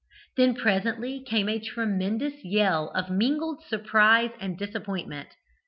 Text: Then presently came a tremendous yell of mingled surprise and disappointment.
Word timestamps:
Then 0.35 0.55
presently 0.55 1.21
came 1.23 1.47
a 1.47 1.59
tremendous 1.59 2.43
yell 2.43 2.89
of 2.95 3.11
mingled 3.11 3.63
surprise 3.63 4.31
and 4.39 4.57
disappointment. 4.57 5.35